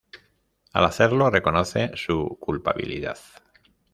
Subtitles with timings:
[0.73, 3.19] Al hacerlo reconoce su culpabilidad.